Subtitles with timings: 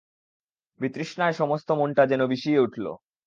[0.79, 2.85] বিতৃষ্ণায় সমস্ত মনটা যেন বিষিয়ে উঠল।